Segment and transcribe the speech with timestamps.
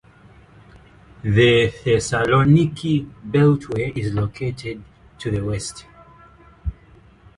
[1.21, 4.83] The Thessaloniki Beltway is located
[5.19, 5.85] to the west.